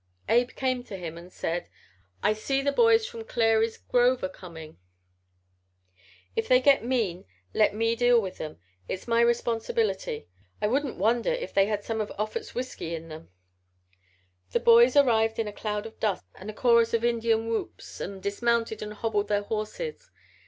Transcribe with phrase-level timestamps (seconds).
[0.27, 1.69] Abe came to him and said:
[2.23, 4.79] "I see the boys from Clary's Grove are coming.
[6.35, 8.57] If they get mean let me deal with 'em.
[8.87, 10.27] It's my responsibility.
[10.59, 13.29] I wouldn't wonder if they had some of Offut's whisky with them."
[14.53, 18.23] The boys arrived in a cloud of dust and a chorus of Indian whoops and
[18.23, 20.09] dismounted and hobbled their horses.